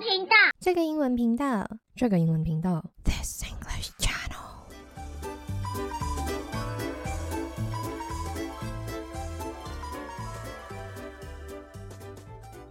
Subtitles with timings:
[0.00, 2.93] 频道，这个英文频道，这个英文频道。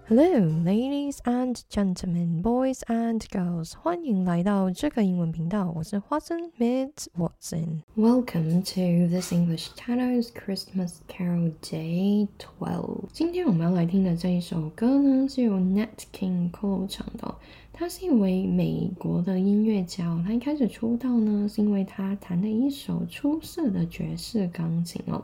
[0.10, 5.72] Hello, ladies and gentlemen, boys and girls，欢迎来到这个英文频道。
[5.74, 7.83] 我是 Watson Miss Watson。
[7.96, 13.06] Welcome to this English channel's Christmas Carol Day Twelve。
[13.13, 17.35] 今天我们要来听的这一首歌呢，是由 Nat King Cole 唱的。
[17.72, 20.21] 他是一位美国的音乐家。
[20.27, 25.23] 他一开始出道呢，是因为他弹了一首出色的爵士钢琴哦。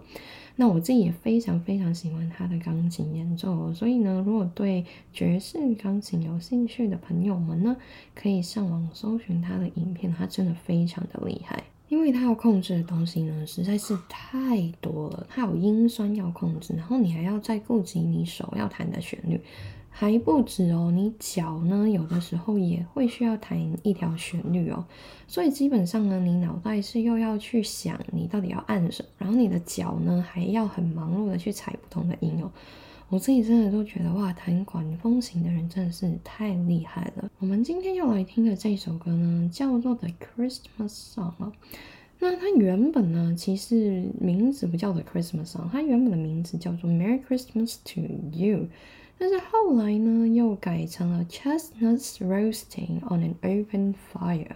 [0.62, 7.78] 那我自己也非常非常喜欢他的钢琴演奏，所以呢，如果对爵士钢琴有兴趣的朋友们呢，
[8.14, 19.40] 可以上网搜寻他的影片，他真的非常的厉害，因为他要控制的东西呢实在是太多了，他有音酸要控制，然后你还要再顾及你手要弹的旋律。
[19.90, 24.86] 还不止哦，你脚呢，有的时候也会需要弹一条旋律哦。
[25.28, 32.52] 所以基本上呢，你脑袋是又要去想你到底要按什么，然后你的脚呢还要很忙碌的去踩不同的音哦。
[33.10, 37.30] 我自己真的都觉得哇，弹管风琴的人真的是太厉害了。
[37.40, 41.52] 我们今天要来听的这首歌呢，叫做《The Christmas Song》哦。
[42.20, 48.58] 那它原本呢，其实名字不叫做《Christmas Song》，它原本的名字叫做《Merry Christmas to You》。
[49.20, 54.56] 但是后来呢，又改成了 Chestnuts Roasting on an Open Fire，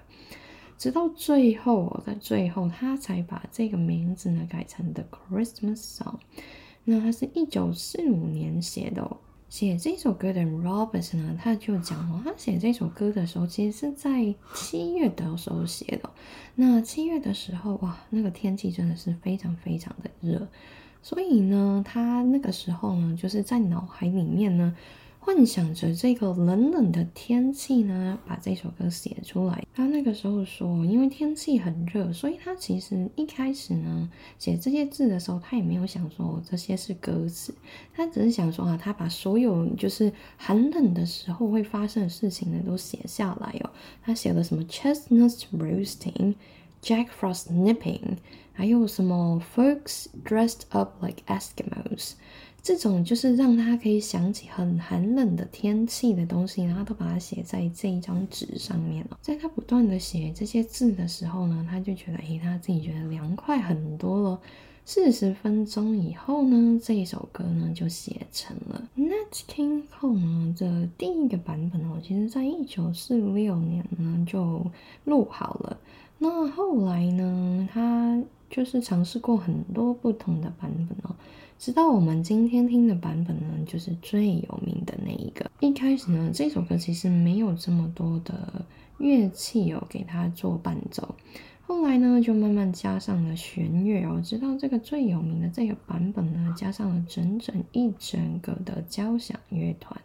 [0.78, 6.16] 直到最后，在最后他才把这个名字呢改成 The Christmas Song。
[6.86, 9.18] 那他是一九四五年写的，
[9.50, 16.10] 写这首歌的 Roberts 呢，他就讲哦，他写这首歌的时候，其实是在七月的时候写的。
[16.56, 20.48] 那七月的时候，哇，那个天气真的是非常非常的热。
[21.04, 24.74] 所以呢，他那个时候呢，就是在脑海里面呢，
[25.20, 29.64] 幻想着这个冷冷的天气呢，把这首歌写出来。
[29.76, 37.54] 他那个时候说，因为天气很热，所以他其实一开始呢，写这些字的时候，他也没有想说这些是歌词，
[37.94, 43.70] 他只是想说啊，他把所有就是寒冷的时候会发生的事情呢，都写下来哦。
[44.02, 45.44] 他写了什么 chestnuts
[46.84, 48.18] Jack Frost nipping。
[48.56, 52.12] 还有什么 folks dressed up like Eskimos，
[52.62, 59.18] 这种就是让他可以想起很寒冷的天气的东西，然后都把它写在这一张纸上面了。
[59.24, 64.40] 在他不断的写这些字的时候呢，他就觉得，诶，他自己觉得凉快很多了。
[64.86, 68.88] 四十分钟以后呢，这一首歌呢就写成了。
[68.98, 74.70] Nat King Cole 呢的第一个版本哦，其实在一九四六年呢就
[75.06, 75.80] 录好了。
[76.20, 81.16] 那后来呢，他就是尝试过很多不同的版本哦，
[81.60, 85.50] 直到我们今天听的版本呢，就是最有名的那一个。
[85.60, 88.66] 一开始呢，这首歌其实没有这么多的
[89.00, 91.16] 乐器哦，给它做伴奏。
[91.66, 100.00] 后来呢，就慢慢加上了弦乐哦，直到这个最有名的这个版本呢，加上了整整一整个的交响乐团。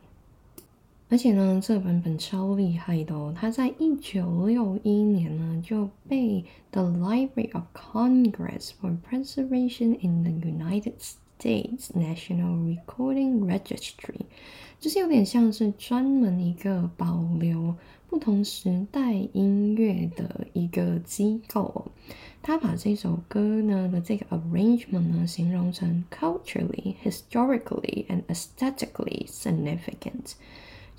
[1.11, 3.35] 而且呢，这个版本超厉害的哦！
[3.35, 14.27] 它在一九六一年呢就被 The Library of Congress for Preservation in the United States National Recording Registry，
[14.79, 17.75] 就是有点像是专门一个保留
[18.11, 21.87] 不同时代音乐的一个机构。
[22.43, 30.35] 他把这首歌呢的这个 arrangement 呢形容成 culturally, historically, and aesthetically significant。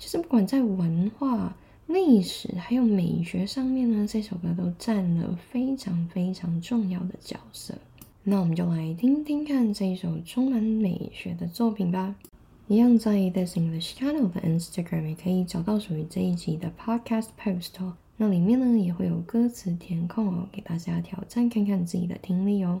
[0.00, 1.54] 就是不管在文化、
[1.86, 7.74] 历史还有美学上面呢，这首歌都占了非常非常重要的角色。
[8.22, 12.14] 那我们就来听听看这一首充满美学的作品吧。
[12.66, 17.94] 一样在 This English Channel 的 Instagram 也可以找到属于这一集的 Podcast Post 哦。
[18.16, 22.80] 那里面呢也会有歌词填空哦，给大家挑战看看自己的听力哦。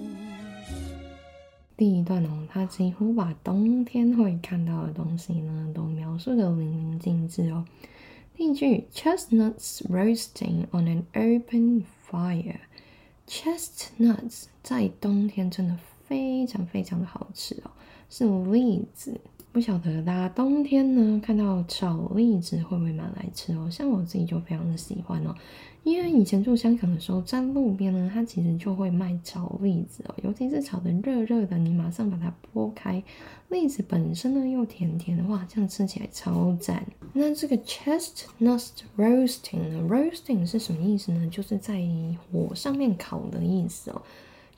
[1.81, 7.65] 第一段哦，他几乎把冬天会看到的东西呢，都描述的淋漓尽致哦。
[8.35, 15.75] 第一句，chestnuts roasting on an open fire，chestnuts 在冬天真的
[16.05, 17.71] 非常非常的好吃哦，
[18.11, 19.19] 是栗子。
[19.51, 23.67] 不晓得大家冬天呢看到炒栗子会不会买来吃哦？
[23.71, 25.35] 像我自己就非常的喜欢哦，
[25.83, 33.03] 因为以前住香港的时候，在路边呢，它其实就会卖炒栗子哦，尤其是炒的热热的，你马上把它剥开，
[33.49, 36.85] 栗子本身呢又甜甜的，哇，这样吃起来超赞。
[37.13, 41.27] 那这个 chestnut roasting 呢，roasting 是什么意思呢？
[41.31, 41.81] 就是在
[42.31, 44.01] 火上面烤的意思哦。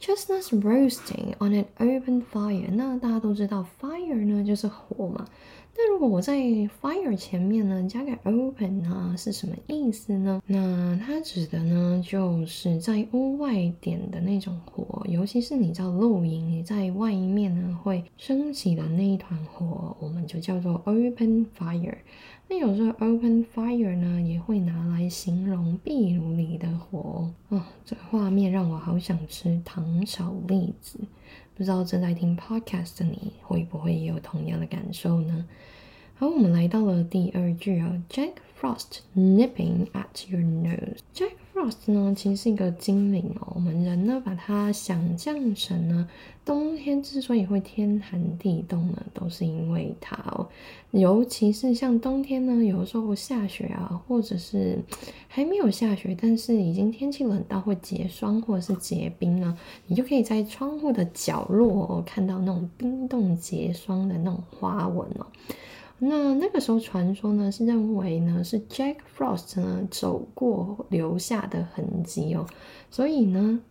[0.02, 2.70] ，chestnut roasting on an open fire。
[2.74, 5.26] 那大家都知道，fire 呢就是火嘛。
[5.76, 6.36] 那如果我在
[6.82, 10.42] fire 前面呢加个 open 呢，是什么意思呢？
[10.46, 21.98] 那它指的呢就是在屋外点的那种火，尤其是你知道露营，你在外面呢会升起的那一团火，我们就叫做 open fire。
[22.50, 27.64] 那有时候 open fire 呢，也会拿来形容壁炉里的火哦。
[27.84, 31.00] 这画面让我好想吃糖炒栗子，
[31.57, 35.45] 不知道正在听 podcast 的你会不会也有同样的感受呢？
[36.17, 43.54] 好，我们来到了第二句啊，Jack Frost nipping at your nose。Jack Frost 呢，其实是一个精灵哦。
[43.54, 46.10] 我们人呢，把它想象成呢，
[46.44, 50.50] 冬天之所以会天寒地冻呢，都是因为它哦。
[50.90, 54.80] 尤其是像冬天呢，有的时候下雪啊，或者是
[55.28, 59.56] 还没有下雪，但是已经天气冷到会结霜或者是结冰啊，
[59.86, 65.28] 你就可以在窗户的角落哦看到那种冰冻结霜的那种花纹哦。
[66.06, 72.46] 那那个时候传说呢是认为呢是 Jack Frost 呢走过留下的痕迹哦，
[72.92, 73.62] 所以呢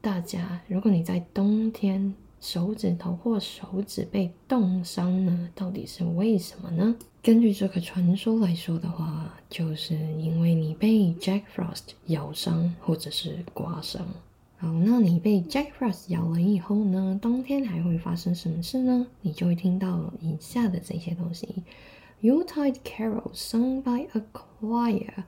[0.00, 6.94] 大家如果你在冬天手指头或手指被冻伤呢，到底是为什么呢？
[7.22, 14.04] 根据这个传说来说的话，就是因为你被 Jack Frost 咬伤或者是刮伤。
[14.62, 17.18] 好，那你被 Jack Frost 咬了以后呢？
[17.20, 19.08] 当天还会发生什么事呢？
[19.20, 21.64] 你就会听到以下的这些东西
[22.20, 25.24] ：You tied Carol sung by a choir。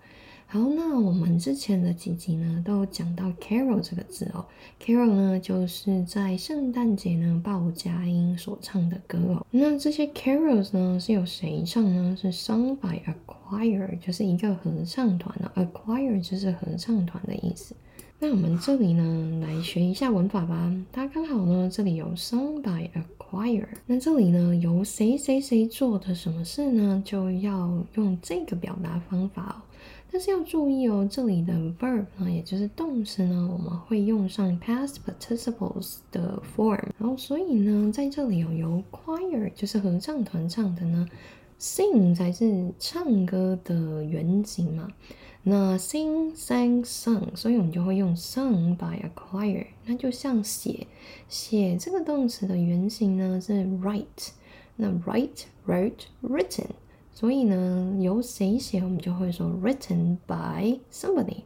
[0.47, 4.47] 好，那我们之前的几集呢，都讲到 Carol 这个字哦。
[4.81, 9.45] Carol 呢，就是在圣诞节呢报佳音所唱的歌哦。
[9.51, 12.17] 那这些 Carols 呢，是由谁唱呢？
[12.17, 15.51] 是 sung by a choir，就是一个合唱团哦。
[15.57, 17.75] A choir 就是合唱团的意思。
[18.21, 20.73] 那我们这里呢，来学一下文法吧。
[20.91, 23.67] 它刚好呢，这里有 sung by a choir。
[23.87, 29.63] 那这里呢，由谁谁谁做的什么事呢，就要用这个表达方法。
[30.11, 36.81] 但是要注意哦，这里的 verb 呢，也就是动词呢，我们会用上 past participles 的 form。
[36.97, 41.07] 然后所以呢，在这里有由 choir 就是合唱团唱的呢
[41.59, 44.89] ，sing 才是唱歌的原型嘛。
[45.47, 49.67] 那 sing sang sung，所以我们就会用 sung by a choir。
[49.85, 50.87] 那就像写
[51.29, 53.53] 写这个动词的原型呢是
[53.83, 54.31] write，
[54.77, 56.69] 那 write wrote written，
[57.13, 61.43] 所以呢由谁写我们就会说 written by somebody。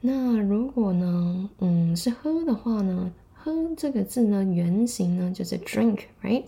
[0.00, 6.46] 那如果呢嗯是喝的话呢，喝这个字呢原型呢就是 drink，right？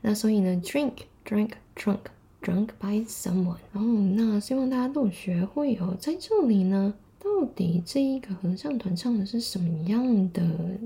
[0.00, 0.94] 那所以呢 drink
[1.24, 2.00] drank drunk。
[2.44, 5.96] Drunk by someone，然后那希望大家都学会哦。
[5.98, 10.42] 在这里呢，到底这一个合唱团唱的是什么样的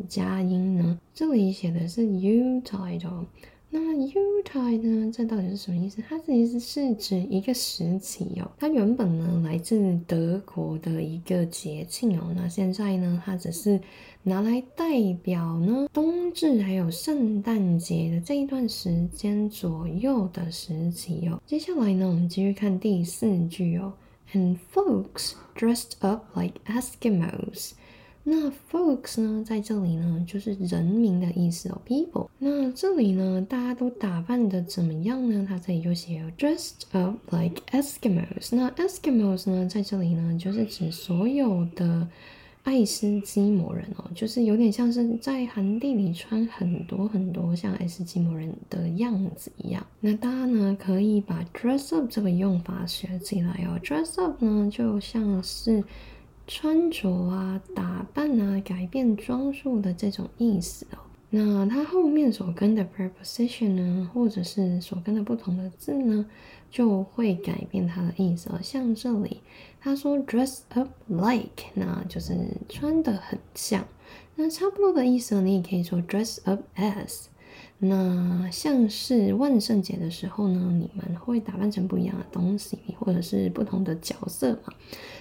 [0.09, 1.01] 佳音呢？
[1.13, 3.25] 这里写的是 you title。
[3.71, 5.13] 那 Utide 呢？
[5.13, 6.03] 这到底是什么意思？
[6.09, 8.51] 它其实是指一个时期哦。
[8.59, 12.33] 它原本呢来自德国的一个节庆哦。
[12.35, 13.81] 那现在呢，它只是。
[14.25, 21.41] 拿来代表呢冬至还有圣诞节的这一段时间左右的时期哦。
[21.47, 23.95] 接下来呢，我们继续看第四句哦。
[24.35, 27.71] And folks dressed up like Eskimos。
[28.31, 32.29] 那 folks 呢，在这里呢就是人民的意思哦，people。
[32.39, 35.47] 那这里呢，大家都打扮的怎么样呢？
[35.49, 38.55] 它这里就写 dressed up like Eskimos。
[38.55, 42.07] 那 Eskimos 呢，在这里呢就是指所有的。
[42.65, 49.87] 爱斯基摩人哦，就是有点像是在寒地里穿很多很多像爱斯基摩人的样子一样。
[50.01, 53.81] 那大家呢可以把 dress up 这个用法学起来哦。
[53.83, 55.83] dress up 呢就像是
[56.49, 60.99] 穿着啊、打扮啊、改变装束的这种意思哦。
[61.31, 66.27] 那它后面所跟的 preposition 呢，或者是所跟的不同的字呢，
[66.71, 68.59] 就会改变它的意思哦。
[68.61, 69.41] 像这里。
[69.81, 72.35] 他说 dress up like，那就是
[72.69, 73.87] 穿的很像。
[74.35, 77.27] 那差不多的意思，你也可以说 dress up as。
[77.79, 84.75] 那像是万圣节的时候呢，你们会打扮成不一样的东西，或者是不同的角色嘛？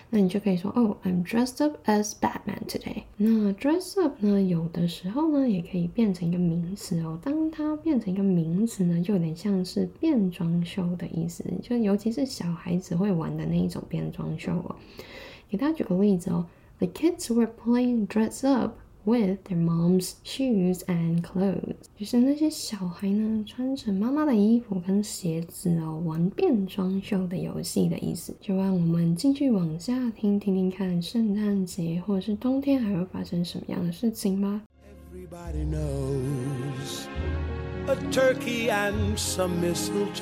[0.09, 3.03] 那你就可以说，哦，I'm dressed up as Batman today。
[3.17, 7.19] 那 dress up 呢，有的时候呢，也可以变成一个名词哦。
[7.21, 14.75] 当它变成一个名词呢，就有点像是变装秀的意思，就尤其是小孩子会玩的那一种变装秀哦。
[15.49, 16.45] 给大家举个例子哦
[16.79, 18.75] ，The kids were playing dress up。
[19.06, 28.32] With their mom's shoes and clothes，就是那些小孩呢，穿着妈妈的衣服跟鞋子哦，玩变装秀的游戏的意思。
[28.40, 34.62] 就让我们继续往下听，听听看圣诞节或者是冬天还会发生什么样的事情吧。
[35.12, 37.06] Everybody knows
[37.88, 40.12] a turkey and some mistletoe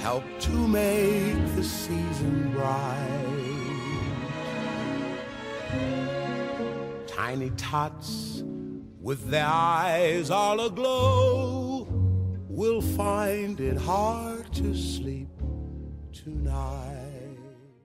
[0.00, 3.29] help to make the season bright.
[7.06, 8.42] Tiny tots
[9.00, 11.86] with their eyes all aglow
[12.48, 15.28] will find it hard to sleep
[16.12, 17.12] tonight.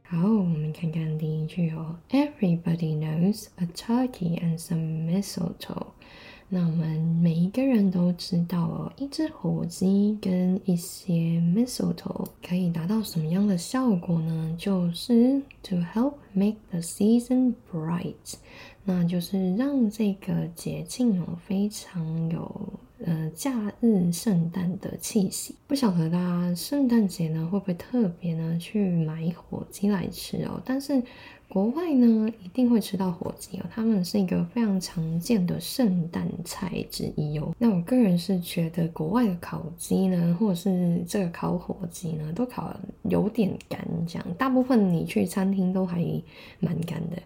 [0.03, 1.97] 好，我们看看第一句哦。
[2.09, 5.93] Everybody knows a turkey and some mistletoe.
[6.48, 11.12] 那我们每一个人都知道哦，一只火鸡跟一些
[11.54, 14.54] mistletoe 可以达到什么样的效果呢？
[14.56, 18.34] 就是 to help make the season bright，
[18.84, 22.72] 那就是让这个节庆哦非常有
[23.04, 25.56] 呃假日圣诞的气息。
[25.66, 30.62] 不晓得大家圣诞节呢会不会特别呢去买火鸡来吃哦？
[30.64, 31.02] 但是。
[31.48, 37.54] 国外呢一定会吃到火鸡哦，他们是一个非常常见的圣诞菜之一哦。
[37.58, 42.74] 那我个人是觉得国外的烤鸡呢，或者是这个烤火鸡呢，都烤
[43.04, 46.04] 有点干，这样大部分你去餐厅都还
[46.58, 47.16] 蛮干的。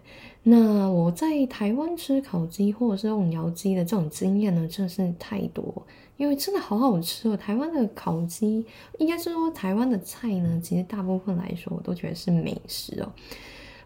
[0.43, 5.85] 那我在台湾吃烤鸡或者是用窑鸡的这种经验呢，真的是太多，
[6.17, 7.35] 因为真的好好吃哦。
[7.35, 8.65] 台湾的烤鸡，
[8.99, 13.11] 应该是说台湾的菜呢，其实大部分来说我都觉得是美食哦。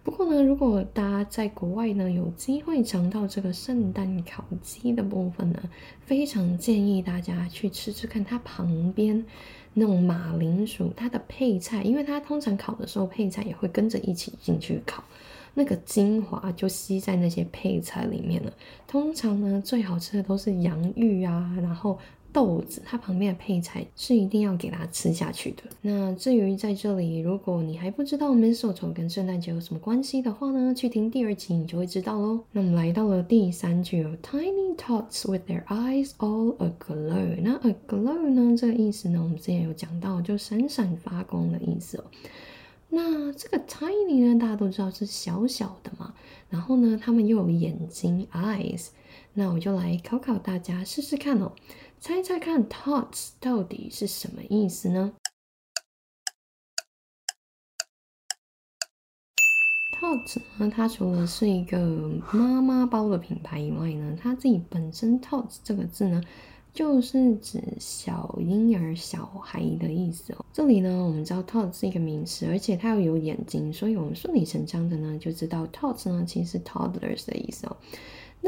[0.05, 5.59] 不过呢，如果大家在国外呢有机会尝到这个圣诞烤鸡的部分呢，
[6.01, 9.25] 非常建议大家去吃吃看它旁边
[9.73, 15.03] 那种马铃薯，它的配菜，因为它通常烤的时候配菜也会跟着一起进去烤，
[15.55, 18.53] 那个精华就吸在那些配菜里面了。
[18.87, 21.97] 通常呢，最好吃的都是洋芋啊，然后。
[22.35, 25.63] 豆子，它旁边的配菜是一定要给它吃下去的。
[25.79, 32.41] 那至于在这里，如果你还不知道 mistletoe 跟圣诞节有什么关系的话呢，去听第二集你就会知道喽。
[32.51, 37.37] 那我们来到了第三句哦，tiny tots with their eyes all aglow。
[37.41, 42.03] 那 aglow 呢，这个意思呢，我们之前有讲到，就闪闪发光的意思哦。
[42.89, 46.13] 那这个 tiny 呢，大家都知道是小小的嘛，
[46.49, 48.87] 然后呢，他们又有眼睛 eyes。
[49.37, 51.51] 那我就来考考大家试试看哦。
[52.07, 55.11] 猜猜看，tots 到底是什么意思呢
[59.99, 61.79] ？tots 呢，它除了是一个
[62.31, 66.21] 妈妈包的品牌以外呢，它自己本身 tots 这个字呢，
[66.71, 70.45] 就是指小婴儿、小孩的意思哦。
[70.53, 77.75] 这里呢，我们知道 tots 是一个名词，而且它又有眼睛，所以我们顺理成章的呢，就知道 tots 呢，其实是 toddlers 的意思哦。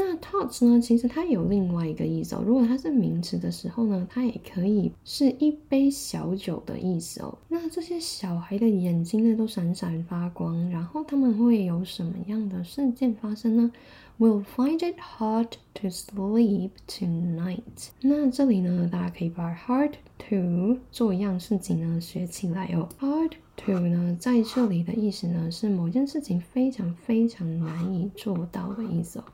[0.00, 0.80] 那 tots 呢？
[0.80, 2.42] 其实它有另外一个意思哦。
[2.46, 7.36] 如果它是名词的时候呢，它也可以是一杯小酒的意思哦。
[7.48, 13.72] 那这些小孩的眼睛呢，都闪闪发光，然后他们会有什么样的事件发生呢
[14.20, 17.88] ？Will find it hard to sleep tonight。
[18.00, 19.94] 那这里呢，大家可以把 hard
[20.28, 22.88] to 做一样事情呢学起来哦。
[23.00, 29.24] Hard to 呢，在这里的意思呢，是某件事情非常非常难以做到的意思哦。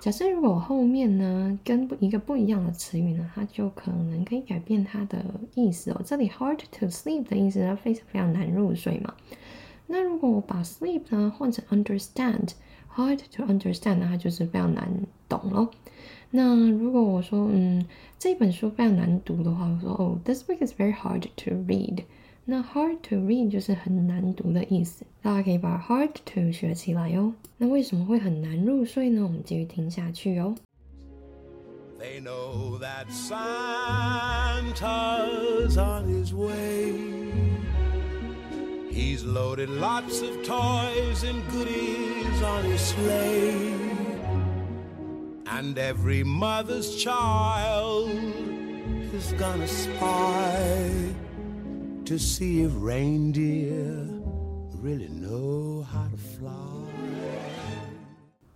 [0.00, 6.00] 假设如果后面呢跟一个不一样的词语呢，它就可能可以改变它的意思哦。
[6.04, 9.14] 这里 hard to sleep 的意思呢，非常非常难入睡嘛。
[9.86, 12.50] 那如果我把 sleep 呢换成 understand。
[12.96, 14.88] Hard to understand，呢它就是非常难
[15.28, 15.70] 懂咯。
[16.30, 17.84] 那如果我说，嗯，
[18.18, 22.04] 这本书非常难读的话，我说，哦，this book is very hard to read。
[22.45, 25.05] 那 hard to read 就是很难读的意思。
[25.21, 27.33] 大家可以把 hard to 学起来哦。
[27.57, 29.23] 那为什么会很难入睡呢？
[29.23, 30.55] 我们继续听下去哦。
[31.99, 33.37] They know that Santa's
[35.77, 36.93] on his way.
[38.91, 43.75] He's loaded lots of toys and goodies on his sleigh.
[45.45, 48.09] And every mother's child
[49.13, 51.13] is gonna spy
[52.06, 54.06] To see if reindeer
[54.80, 56.50] really know how to fly.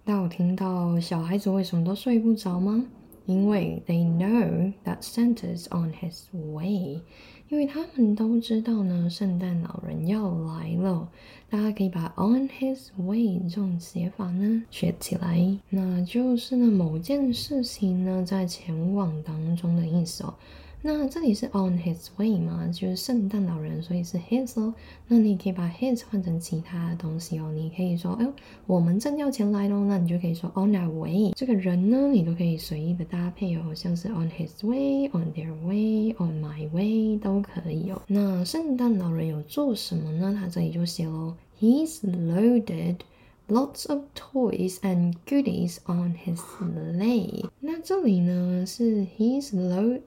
[0.04, 2.85] 大家有听到小孩子为什么都睡不着吗？
[3.26, 7.00] 因为 they know that Santa's on his way，
[7.49, 11.09] 因为他们都知道呢，圣诞老人要来了。
[11.49, 20.35] 大家可以把 on his way 这种写法呢学起来，那就是呢某件事情呢在前往当中的意思哦。
[20.82, 24.72] 那这里是 on his way 嘛，就是圣诞老人，所以是 his 哦。
[25.08, 27.52] 那你可以把 his 换成其他的东西哦。
[27.54, 28.26] 你可以说，哎，
[28.66, 29.84] 我们正要前来喽。
[29.84, 31.32] 那你就可以说 on our way。
[31.37, 38.00] 这个人呢，你都可以随意的搭配哦，像是 on his way，on their way，on my way 都可以哦。
[38.06, 40.34] 那圣诞老人有做什么呢？
[40.40, 43.00] 他这里就写喽，He's loaded
[43.49, 47.44] lots of toys and goodies on his sleigh。
[47.60, 50.00] 那这里呢是 he's load。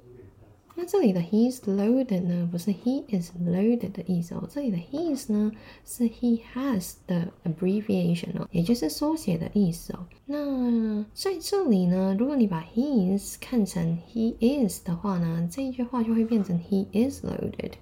[0.76, 5.52] 那这里的 he's loaded 呢，不是 he is loaded 的意思哦，这里的 he's 呢
[5.86, 10.06] 是 he has 的 abbreviation 哦，也就是缩写的意思哦。
[10.26, 17.74] 那在这里呢，如果你把 he's 看成 he is 的话呢，这一句话就会变成 he is loaded。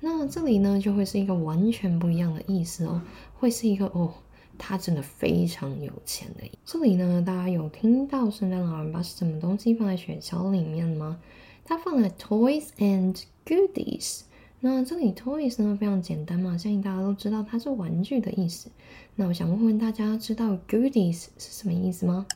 [0.00, 3.00] 那这里呢，就会是一个完全不一样的意思哦，
[3.38, 4.12] 会是一个哦，
[4.58, 6.40] 他真的非常有钱的。
[6.64, 11.20] 这里呢，大家有听到圣诞老人把什么东西放在雪橇里面吗？
[11.64, 14.22] 他放了 toys and goodies。
[14.60, 18.70] 那这里 toys 呢非常简单嘛，相信大家都知道它是玩具的意思。
[19.16, 22.26] 那我想问问大家，知道 goodies 是什么意思吗？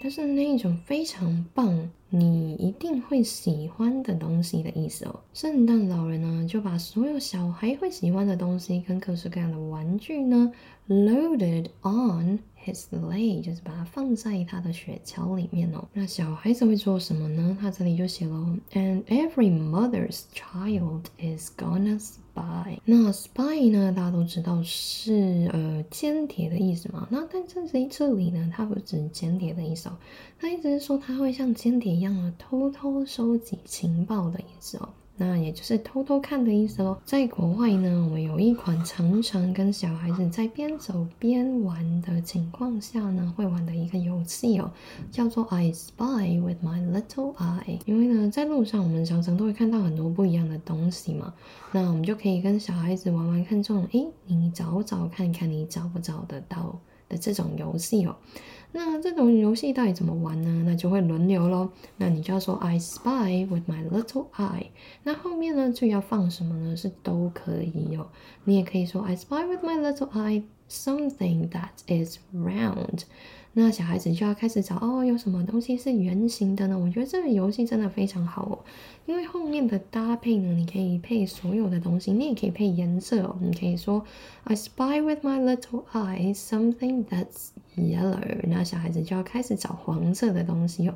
[0.00, 5.20] 它是那一种非常棒，你一定会喜欢的东西的意思哦。
[5.32, 10.52] 圣诞老人呢就把所有小孩会喜欢的东西跟各式各样的玩具呢
[10.88, 12.40] loaded on。
[12.64, 15.88] His sleigh 就是把它放在他的雪橇里面哦。
[15.92, 17.56] 那小孩子会做什么呢？
[17.60, 18.34] 他这里就写了
[18.72, 22.78] ，And every mother's child is gonna spy。
[22.84, 27.08] 那 spy 呢，大家都知道是呃间谍的意思嘛。
[27.10, 29.98] 那但这在这里呢，它不指间谍的意思哦，
[30.38, 34.88] 它意思是说他会像间谍一样的偷偷收集情报的意思哦。
[35.24, 36.98] 那也就是偷偷看的意思喽。
[37.04, 44.68] 在国外呢，我们有一款常常跟小孩子在边走边玩的情况下呢，会玩的一个游戏哦，
[45.12, 47.78] 叫做 I spy with my little eye。
[47.86, 51.32] 因为呢，在路上我们常常都会看到很多不一样的东西嘛，
[51.70, 56.76] 那我们就可以跟小孩子玩玩看这种，诶，你找找看看你找不找得到
[57.08, 58.16] 的这种游戏哦。
[58.72, 60.64] 那这种游戏到底怎么玩呢？
[60.66, 61.70] 那就会轮流喽。
[61.98, 64.66] 那你就要说 I spy with my little eye。
[65.04, 66.76] 那后面呢就要放什么呢？
[66.76, 68.08] 是都可以哦。
[68.44, 73.02] 你也可以说 I spy with my little eye something that is round。
[73.54, 76.78] 那小孩子就要开始找哦，有什么东西是圆形的呢？
[76.78, 78.58] 我觉得这个游戏真的非常好哦，
[79.04, 83.36] 因为后面的搭配呢，你可以配所有的东西，你也可以配颜色哦。
[83.42, 84.02] 你可以说
[84.44, 90.94] I spy with my little eye something that's yellow，那小孩子就要开始找黄色的东西哦，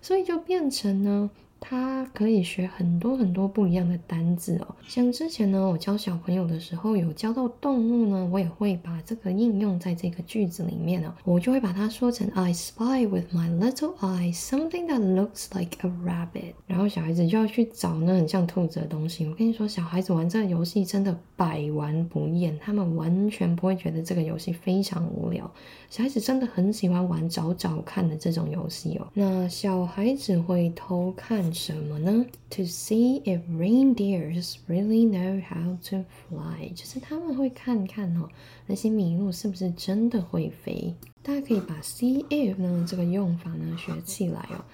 [0.00, 1.30] 所以就变成呢。
[1.58, 19.26] 它可以学很多很多不一样的单字哦，像之前呢，我教小朋友的时候有教到动物呢，我也会把这个应用在这个句子里面哦，我就会把它说成 I spy with my little eye something that looks like a rabbit，然后小孩子就要去找那很像兔子的东西。
[19.26, 25.50] 我跟你说，小孩子玩这个游戏真的百玩不厌，他们完全不会觉得这个游戏非常无聊。
[25.88, 29.06] 小孩子真的很喜欢玩找找看的这种游戏哦。
[29.14, 38.28] 那小孩子会偷看什么呢？To see if reindeers really know how to fly，就是他们会看看哦，
[38.66, 40.94] 那些麋鹿是不是真的会飞？
[41.22, 44.64] 大家可以把 see if 呢这个用法呢学起来哦，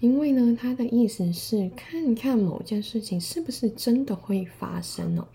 [0.00, 5.28] 因为呢它的意思是看看某件事情是不是真的会发生哦。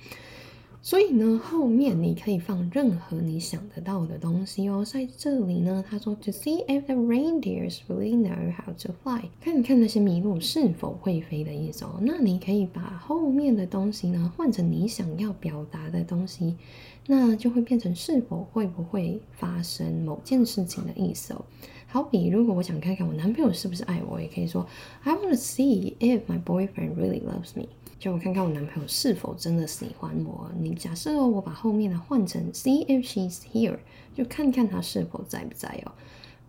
[0.85, 4.85] 所以呢，后面你可以放任何你想得到的东西哦。
[4.85, 11.99] 在这里呢，他说 To see if the reindeers really know how to fly，看看那些麋鹿是否会飞的意思哦。
[12.03, 16.55] 那你可以把后面的东西呢换成你想要表达的东西，
[17.07, 21.43] 那就会变成是否会不会发生某件事情的意思哦。
[21.87, 24.63] 好比如果我想看看我男朋友是不是爱我，也可以说
[25.01, 27.69] I want to see if my boyfriend really loves me。
[27.97, 30.51] 就我看看我男朋友是否真的喜欢我。
[30.59, 33.77] 你假设，我把后面的换成 see if she's here，
[34.13, 35.91] 就看看他是否在不在哦。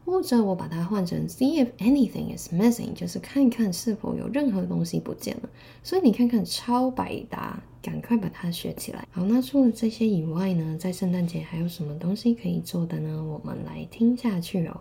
[0.04, 5.48] 或者我把它换成 see if anything is missing，就是看看是否有任何东西不见了。
[5.82, 9.04] 所以你看看超百搭，赶快把它学起来。
[9.10, 13.24] 好，那除了这些以外呢，在圣诞节还有什么东西可以做的呢？
[13.24, 14.80] 我们来听下去哦。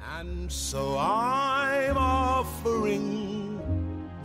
[0.00, 3.37] And so I'm offering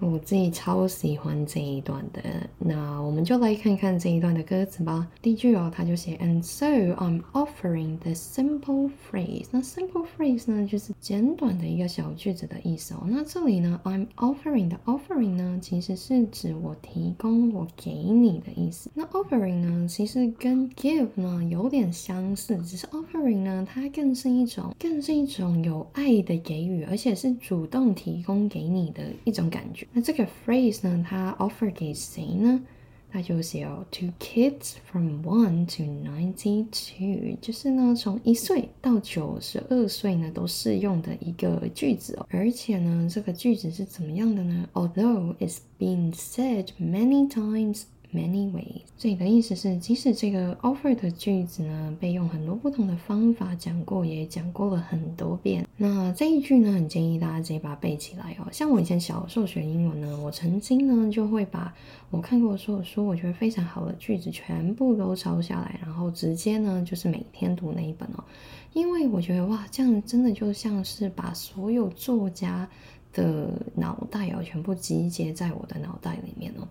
[0.00, 2.22] 我自己超喜欢这一段的，
[2.58, 5.08] 那我们就来看看这一段的歌词吧。
[5.20, 9.46] 第一句哦，他就写，And so I'm offering the simple phrase。
[9.50, 13.06] 那 simple phrase 呢，就是简短的一个小句子的意思哦。
[13.08, 18.90] 那这里呢，I'm offering 的 offering 呢，其实是指我提供、我给你的意思。
[18.94, 29.87] 那 offering 呢，其实跟 give 呢有点相似，只是 offering 呢，它更是一种，更是一种有爱的给予，而且是主动提供给你的一种感觉。
[29.91, 32.61] 那这个 phrase 呢，它 offer 给谁呢？
[33.15, 42.25] 那就写哦，to kids from one to ninety two，就是呢，从一岁到九十二岁呢都适用的一个句子哦。
[42.31, 44.67] 而且呢，这个句子是怎么样的呢？
[44.73, 47.83] Although it's been said many times。
[48.10, 55.66] Many ways，这里的意思是，即使这个 offer 的句子呢，被用很多不同的方法讲过，也讲过了很多遍。
[55.76, 58.48] 那这一句呢，很建议大家直接把它背起来哦。
[58.50, 61.74] 像我以前小时候学英文呢，我曾经呢就会把
[62.08, 68.24] 我看过所有书，我觉得非常好的句子全部都抄下来，然后直接呢就是每天读那一本哦。
[68.72, 72.66] 因为我觉得哇，这样真的就像是把所有作家
[73.12, 76.66] 的脑袋哦全部集结在我的脑袋里面哦。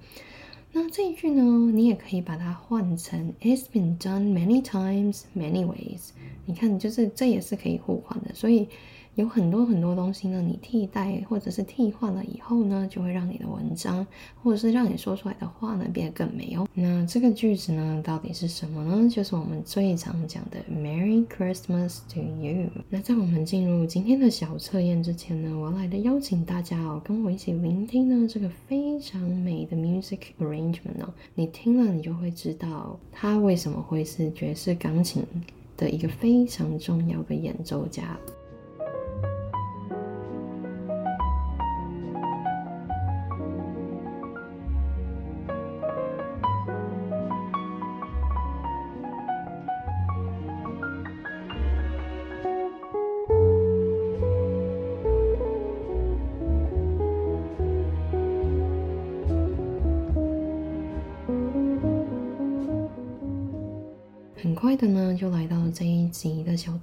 [0.80, 6.10] 那这一句呢，你也可以把它换成 "It's been done many times, many ways"。
[6.46, 8.68] 你看，就是这也是可以互换的，所以。
[9.17, 14.06] 有很多很多东西呢，你替代或者是替换了以后呢，就会让你的文章
[14.43, 16.67] 或者是让你说出来的话呢变得更美哦。
[16.75, 19.10] 那这个句子呢，到底是什么呢？
[19.10, 22.69] 就是我们最常讲的 "Merry Christmas to you"。
[22.89, 31.12] 那在我们进入今天的小测验之前呢，我来的邀请大家哦，跟我一起聆听呢这个非常美的 music arrangement 哦。
[31.34, 35.23] 你听了，你就会知道它为什么会是爵士钢琴
[35.75, 38.15] 的一个非常重要的演奏家。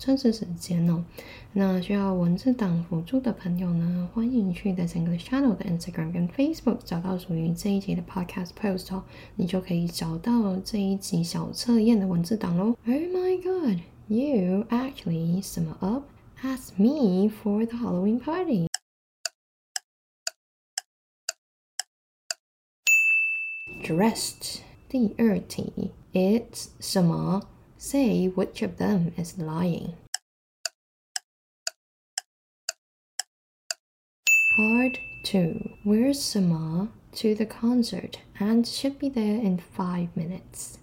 [0.05, 1.05] 集的小测试时间哦。
[1.53, 9.05] 那需要文字档辅助的朋友呢，欢迎去 The English Channel 的 Instagram 跟 Facebook 找到属于这一集的 Podcast post 哦，
[9.37, 12.77] 你就可以找到这一集小测验的文字档喽。
[12.87, 16.05] Oh my god, you actually sum up
[16.43, 18.67] as me for the Halloween party.
[23.85, 29.95] Dressed 第二题，It's 什么？Say which of them is lying.
[34.57, 35.71] Part 2.
[35.83, 40.79] Where's Sama to the concert and should be there in 5 minutes.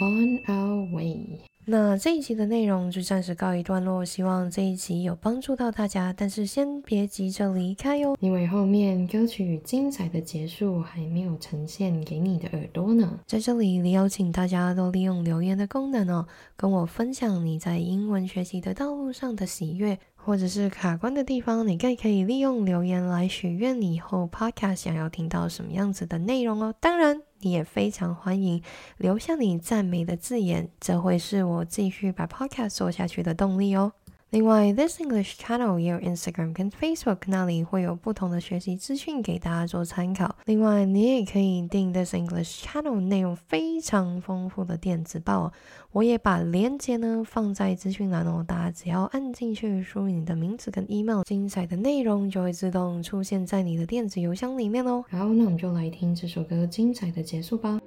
[0.00, 1.46] On our way.
[1.68, 6.14] 那这一集的内容就暂时告一段落，希望这一集有帮助到大家。
[6.16, 13.18] 但是先别急着离开哟，因为后面歌曲精彩的结束还没有呈现给你的耳朵呢。
[13.26, 16.24] 在这里，你邀请大家都利用留言的功能哦，
[16.56, 19.98] 跟我分享你在英文学习的道路上的喜悦。
[20.26, 26.74] 或者是卡关的地方，你更可以利用留言来许愿你以后 podcast 想要听到什么样子的内容哦。
[26.80, 28.60] 当然，你也非常欢迎
[28.98, 33.92] 留下你赞美的字眼，这会是我继续把 podcast 做下去的动力哦。
[34.30, 40.34] 另外，This English Channel 也有 Instagram 跟 Facebook，那里会有不同的学习资讯给大家做参考。
[40.46, 45.52] 另外，你也可以订 This English Channel 内容非常丰富的电子报，
[45.92, 48.44] 我也把链接呢放在资讯栏哦。
[48.46, 55.04] 大家只要按进去，输入你的名字跟 email，精彩的内容就会自动出现在你的电子邮箱里面哦。
[55.08, 57.80] 好，那我们就来听这首歌精彩的结束吧。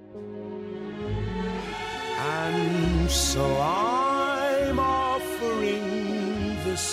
[2.22, 3.89] And so I'm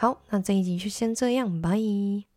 [0.00, 2.27] 好，那这一集就先这样，拜。